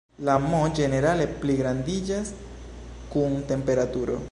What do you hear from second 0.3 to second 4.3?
"m" ĝenerale pligrandiĝas kun temperaturo.